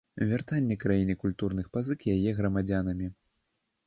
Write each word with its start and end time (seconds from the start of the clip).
Вяртанне 0.29 0.77
краіне 0.83 1.15
культурных 1.23 1.69
пазык 1.77 2.05
яе 2.15 2.31
грамадзянамі. 2.39 3.11